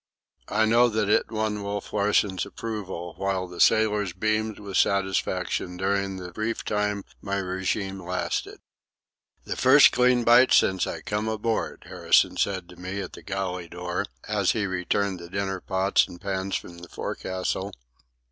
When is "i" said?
0.49-0.65, 10.87-11.01